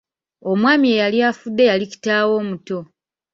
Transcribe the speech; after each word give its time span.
Omwami 0.51 0.87
eyali 0.93 1.19
afudde 1.29 1.63
yali 1.69 1.85
kitaawe 1.91 2.33
omuto. 2.41 2.79